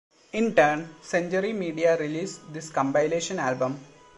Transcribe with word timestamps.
In 0.33 0.55
turn, 0.55 0.95
Century 0.99 1.53
Media 1.53 1.95
released 1.95 2.51
this 2.51 2.71
compilation 2.71 3.37
album. 3.37 3.79